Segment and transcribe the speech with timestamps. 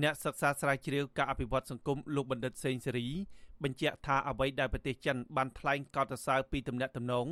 [0.00, 3.08] អ្នកសិក្សាស្រាវជ្រាវការអភិវឌ្ឍសង្គមលោកបណ្ឌិតសេងសេរី
[3.62, 7.26] បញ្ជាក់ថាអ្វីដែលប្រទេសចិនបានថ្លែងកោតសរសើរពីទំនាក់ទំនង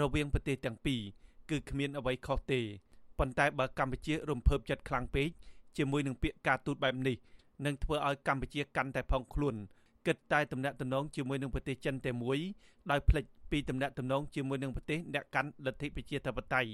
[0.00, 1.00] រវាងប្រទេសទាំងពីរ
[1.50, 2.60] គឺគ្មានអ្វីខុសទេ
[3.18, 5.28] ប៉ុន្តែបើកម្ពុជារំភើបចិត្តខ្លាំងពេក
[5.76, 7.16] ជាមួយនឹងពាក្យការទូតបែបនេះ
[7.66, 9.54] នឹងធ្វើឲ្យកម្ពុជាកាន់តែផុងខ្លួន
[10.06, 12.38] គិតតែទំនាក់ទំនងជាមួយនឹងប្រទេសចិនតែមួយ
[12.90, 16.70] ដោយភ្លេចពីទំនាក់ទំនងជាមួយនឹងប្រទេសអ្នកកាន់លទ្ធិប្រជាធិបតេយ្យ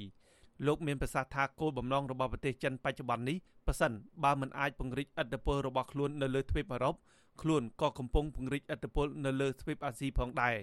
[0.66, 3.92] លោកមានប្រសាសន៍ថាគោលបំណងរបស់ប្រទេសចិនបច្ចុប្បន្ននេះប៉ះសិន
[4.24, 6.94] បើមិនអាចពង្រីកឥទ្ធិពលរបស់ខ្លួននៅលើទ្វីបអឺរ៉ុប
[7.42, 10.56] ខ្លួនក៏កំពុងពង្រីកឥទ្ធិពលនៅលើទ្វីបអាស៊ីផងដែរ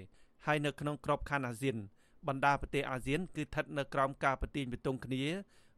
[0.45, 1.77] ហើយនៅក្នុងក្របខ័ណ្ឌអាស៊ាន
[2.27, 5.23] បណ្ដាប្រទេសអាស៊ានគឺស្ថិតនៅក្រោមការប្រទាញបទងគ្នា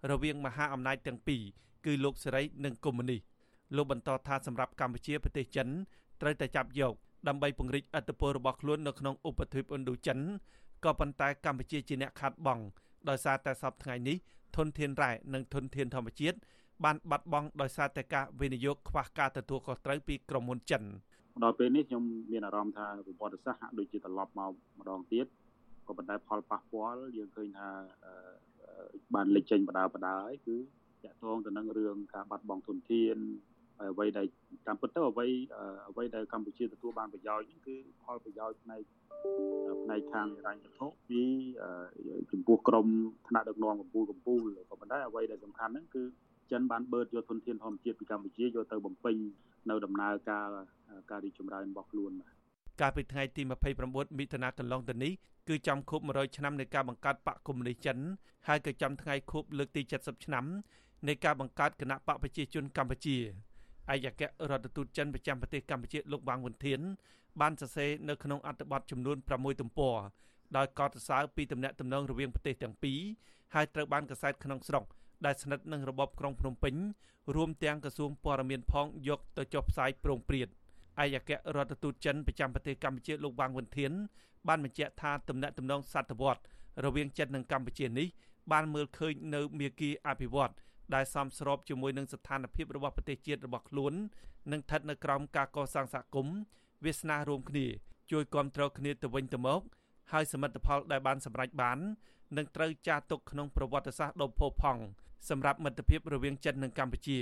[0.09, 1.41] រវាងមហាអំណាចទាំងពីរ
[1.85, 3.21] គឺលោកសេរីនិងកុម្មុយនីស
[3.75, 5.67] លោកបន្តថាសម្រាប់កម្ពុជាប្រទេសចិន
[6.21, 6.93] ត្រូវតែចាប់យក
[7.27, 10.19] ដើម្បីពង្រីកឥទ្ធិពលរបស់ខ្លួននៅក្នុងឧបទ្វីបឥណ្ឌូចិន
[10.83, 12.59] ក៏ប៉ុន្តែកម្ពុជាជាអ្នកខាត់បង
[13.09, 14.17] ដោយសារតែសពថ្ងៃនេះ
[14.57, 16.37] ធនធានរ៉ែនិងធនធានធម្មជាតិ
[16.83, 20.83] បានបាត់បង់ដោយសារតែការវិនិយោគខ្វះការទទួលខុសត្រូវពីក្រុមហ៊ុនចិន
[21.43, 25.25] ដល់ពេលនេះខ្ញុំមានអារម្មណ៍ថាប្រវត្តិសាស្ត្រហាក់ដូចជាត្រឡប់មកម្ដងទៀត
[25.87, 27.69] ក៏ប៉ុន្តែផលប៉ះពាល់យើងឃើញថា
[29.15, 30.61] បានលេចចេញបដាបដាហើយគឺត
[31.11, 33.17] កតងទៅនឹងរឿងការបាត់បង់ធនធាន
[33.59, 34.27] ហើយ អ្វីដែល
[34.67, 35.27] តាមពិតទៅអ្វី
[35.89, 38.81] អ្វីដែលកម្ពុជាទទួលបានប្រយោជន៍គឺផលប្រយោជន៍ផ្នែក
[39.83, 41.21] ផ្នែកខាងហិរញ្ញវត្ថុពី
[42.31, 42.87] ចំពោះក្រម
[43.27, 46.03] ថ្នាក់ដឹកនាំកម្ពុជាកម្ពុជាក៏ប៉ុន្តែអ្វីដែលសំខាន់ហ្នឹងគឺ
[46.51, 49.15] ចិនបានបឺតយកធនធានធម្មជាតិពីកម្ពុជាយកទៅបំពេញ
[49.69, 50.47] នៅដំណើរការ
[51.11, 52.33] ការរីកចម្រើនរបស់ខ្លួនបាទ
[52.81, 55.11] កាលពីថ្ងៃទី29មិថុនាកន្លងទៅនេះ
[55.49, 57.97] គឺចំខួប100ឆ្នាំនៃការបង្កើតបកកុម្មុយនីសចិន
[58.47, 60.45] ហើយក៏ចំថ្ងៃខួបលើកទី70ឆ្នាំ
[61.07, 63.17] នៃការបង្កើតគណៈបកប្រជាជនកម្ពុជា
[63.93, 66.79] ឯកអគ្គរដ្ឋទូតចិនប្រចាំប្រទេសកម្ពុជាលោកវ៉ាងវុនធាន
[67.41, 69.97] បានសរសេរនៅក្នុងអត្ថបទចំនួន6ទំព័រ
[70.57, 72.99] ដោយកត់សរសើរពីទំនាក់ទំនងរវាងប្រទេសទាំងពីរ
[73.55, 74.83] ហើយត្រូវបានកសែតក្នុងស្រុក
[75.25, 76.75] ដែលស្និទ្ធនឹងរបបក្រុងភ្នំពេញ
[77.35, 83.91] រួមទាំងក្រសួងព័ត៌មានផងយកទៅចុះផ្សាយប្រងព្រាតឯកអគ្គរដ្ឋទូតចិនប្រចាំប្រទេសកម្ពុជាលោកវ៉ាងវុនធាន
[84.47, 86.41] បានបញ្ជាក់ថាទំនាក់ទំនងសតវត្ស
[86.85, 88.07] រវាងចិននិងកម្ពុជានេះ
[88.51, 90.53] បានមើលឃើញនៅមាគ៌ាអភិវឌ្ឍ
[90.95, 93.93] ដែលសមស្របជាមួយនឹងស្ថានភាពរបស់ប្រទេសជាតិរបស់ខ្លួន
[94.51, 96.37] និងស្ថិតនៅក្រោមការកសាងសហគមន៍
[96.85, 97.65] វាសនារួមគ្នា
[98.11, 99.61] ជួយគ្រប់គ្រងគ្នាទៅវិញទៅមក
[100.11, 101.79] ហើយសមិទ្ធផលដែលបានសម្រេចបាន
[102.37, 104.83] នឹងត្រូវចារទុកក្នុងប្រវត្តិសាស្ត្រដ៏ផូរផង់
[105.29, 107.19] សម្រាប់មិត្តភាពរវាងចិននិងកម្ពុជា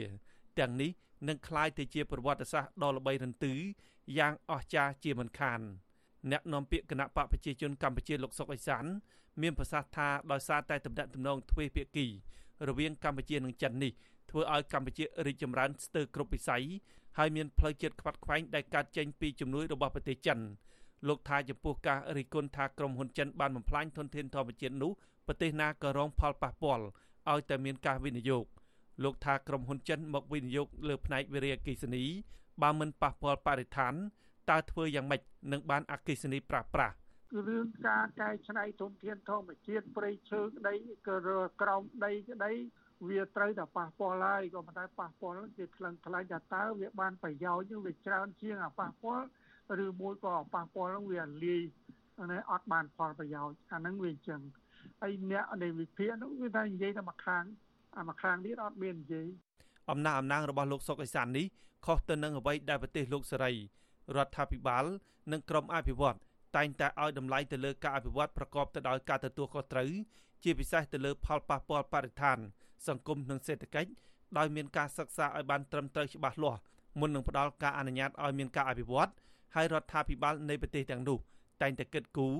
[0.59, 0.91] ទាំងនេះ
[1.27, 3.53] នឹងក្លាយទៅជាប្រវត្តិសាស្ត្រដ៏ល្បីរន្ទឺ
[4.17, 5.59] យ៉ាងអស្ចារ្យជាមិនខាន
[6.31, 8.85] អ្នកនាំពាក្យគណៈបកប្រជាជនកម្ពុជាលោកសុកអេសាន
[9.41, 12.07] មានប្រសាសន៍ថាដោយសារតែតំណែងទំនងទ្វេភាគី
[12.67, 13.91] រវាងកម្ពុជានិងចិននេះ
[14.29, 16.63] ធ្វើឲ្យកម្ពុជារីកចម្រើនស្ទើរគ្រប់វិស័យ
[17.17, 20.39] ហើយមានផ្លូវជាតិខ្វាត់ខ្វែងដែលកើតចេញពីជំនួយរបស់ប្រទេសចិន
[21.07, 24.91] លោកថាចំពោះការរិះគន់ថាក្រុមហ៊ុនចិនបានបំផ្លាញធនធានធម្មជាតិនោះ
[25.27, 26.83] ប្រទេសណាក៏រងផលប៉ះពាល់
[27.31, 28.45] ឲ្យតែមានការវិនិយោគ
[29.03, 32.03] លោកថាក្រុមហ៊ុនចិនមកវិនិយោគលើផ្នែកវិរិយអកិសនី
[32.61, 33.93] បើមិនប៉ះពាល់បរិស្ថាន
[34.49, 35.21] តើធ្វើយ៉ាងម៉េច
[35.51, 36.99] នឹងបានអកិសនីប្រាស្រ័យគឺ
[37.35, 40.75] រឿងការកែច្នៃធនធានធម្មជាតិព្រៃឈើក្តី
[41.07, 41.17] ក៏
[41.61, 42.51] ក្រោមដីក្តី
[43.07, 49.27] វាត្រូវតែប៉ះពាល់ហើយក៏ប៉ុន្តែប៉ះពាល់គេថ្លឹងថ្លែងថាតើវាបានប្រយោជន៍នឹងវាច្រើនជាងអាប៉ះពាល់
[49.85, 51.61] ឬមួយក៏ប៉ះពាល់នឹងវាលាយ
[52.31, 54.41] នេះអត់បានផលប្រយោជន៍អាហ្នឹងវាអញ្ចឹង
[55.01, 57.43] ហើយអ្នកនៃវិភាគនោះវាតែនិយាយតែមួយខាង
[57.97, 59.27] អាមួយខាងទៀតអត់មាននិយាយ
[59.91, 61.45] អំណាចអំណាងរបស់លោកសុកអេសាននេះ
[61.85, 63.53] ខុសទៅនឹងអ្វីដែលប្រទេសលោកសេរី
[64.15, 64.85] រដ្ឋាភិបាល
[65.31, 66.17] និងក្រមអភិវឌ្ឍ
[66.57, 69.91] តែងតែឲ្យតម្លៃទៅលើការអភិវឌ្ឍប្រកបទៅដោយការទទួលខុសត្រូវ
[70.43, 72.37] ជាពិសេសទៅលើផលប៉ះពាល់បរិស្ថាន
[72.87, 73.89] សង្គមនិងសេដ្ឋកិច្ច
[74.37, 76.61] ដោយមានការសិក្សាឲ្យបានត្រឹមត្រូវច្បាស់លាស់
[76.99, 79.11] មុននឹងផ្ដល់ការអនុញ្ញាតឲ្យមានការអភិវឌ្ឍ
[79.55, 81.19] ហើយរដ្ឋាភិបាលនៃប្រទេសទាំងនោះ
[81.61, 82.35] តែងតែគិតគូរ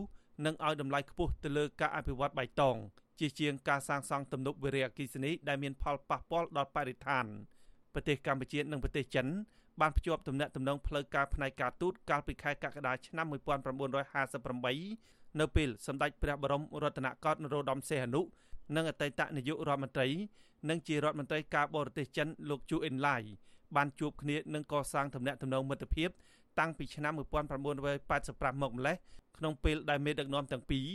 [0.46, 2.78] និងឲ្យតម្លៃខ្ពស់ទៅលើការអភិវឌ្ឍបៃតង
[3.20, 7.26] ជាជាងការសាងសង់ទំនប់វារីអគ្គិសនីដែលមានផលប៉ះពាល់ដល់បរិស្ថាន
[7.94, 9.28] ប្រទេសកម្ពុជានិងប្រទេសចិន
[9.82, 18.22] បានភ្ជាប់ទំនាក់ទំនងផ្លូវការផ្នែកការទូតកាលពីខែកក្កដាឆ្នាំ1958នៅពេលសម្ដេចព្រះបរមរតនកោដ្ឋនរោត្តមសីហនុ
[18.76, 20.08] និងអតីតនាយករដ្ឋមន្ត្រី
[20.70, 23.22] និងជារដ្ឋមន្ត្រីការបរទេសចិនលោកជូអ៊ិនឡាយ
[23.76, 26.10] បានជួបគ្នានិងកសាងទំនាក់ទំនងមិត្តភាព
[26.60, 28.96] តាំងពីឆ្នាំ1985មកម្លេះ
[29.38, 30.86] ក្នុងពេលដែលមេដឹកនាំទាំងពីរ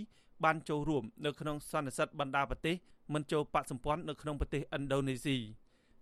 [0.45, 2.75] បានចូលរួមនៅក្នុងសន្និសីទបណ្ដាប្រទេស
[3.15, 5.37] មិនចូលបកសម្ព័ន្ធនៅក្នុងប្រទេសឥណ្ឌូនេស៊ី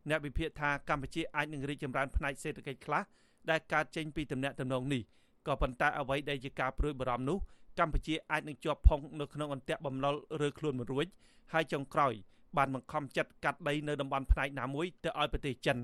[0.09, 3.03] អ្នកវិភាគថាកម្ពុជាអាចនឹងរីកចម្រើនផ្នែកសេដ្ឋកិច្ចខ្លះ
[3.51, 5.03] ដែលកើតចេញពីទំនាក់ទំនងនេះ
[5.47, 7.39] ក៏ប៉ុន្តែអ្វីដែលជាការព្រួយបារម្ភនោះ
[7.79, 11.07] កម្ពុជាអាចនឹងជាប់ផុងនៅក្នុងអន្ទាក់បំណុលរើខ្លួនមិនរួច
[11.53, 12.13] ហើយចុងក្រោយ
[12.57, 15.79] បានបង្ខំចិត្តកាត់ដីនៅតំបន់ផ្នែកណាមួយទៅឲ្យប្រទេសចិន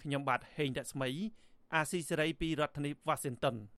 [0.00, 1.10] ខ្ញុំបាទហេងរស្មី
[1.74, 3.56] អាស៊ីសេរីពីរដ្ឋធានី Washington